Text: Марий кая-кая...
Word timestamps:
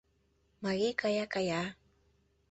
Марий 0.63 0.93
кая-кая... 1.01 1.63